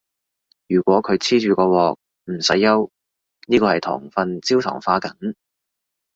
[0.67, 1.95] 如果佢黐住個鑊，
[2.25, 2.89] 唔使憂，
[3.47, 5.35] 呢個係糖分焦糖化緊